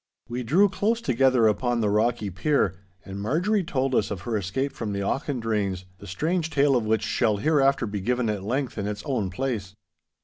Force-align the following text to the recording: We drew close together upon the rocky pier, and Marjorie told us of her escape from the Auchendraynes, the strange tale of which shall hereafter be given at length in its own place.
We 0.27 0.41
drew 0.41 0.67
close 0.67 0.99
together 0.99 1.45
upon 1.47 1.79
the 1.79 1.89
rocky 1.91 2.31
pier, 2.31 2.73
and 3.05 3.21
Marjorie 3.21 3.63
told 3.63 3.93
us 3.93 4.09
of 4.09 4.21
her 4.21 4.35
escape 4.35 4.71
from 4.73 4.93
the 4.93 5.01
Auchendraynes, 5.03 5.83
the 5.99 6.07
strange 6.07 6.49
tale 6.49 6.75
of 6.75 6.85
which 6.87 7.03
shall 7.03 7.37
hereafter 7.37 7.85
be 7.85 8.01
given 8.01 8.27
at 8.27 8.41
length 8.43 8.79
in 8.79 8.87
its 8.87 9.03
own 9.05 9.29
place. 9.29 9.75